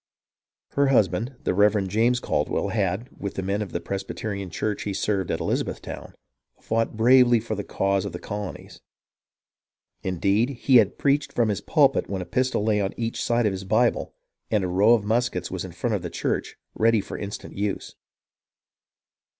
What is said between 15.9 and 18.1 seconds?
of the church ready for instant use.